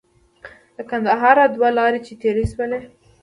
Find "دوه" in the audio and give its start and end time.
1.55-1.69